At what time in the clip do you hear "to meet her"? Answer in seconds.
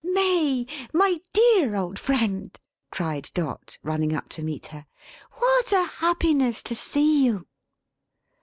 4.29-4.87